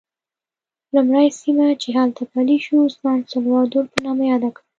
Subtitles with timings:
[0.95, 4.63] لومړی سیمه چې هلته پلی شو سان سولوا دور په نامه یاد کړه.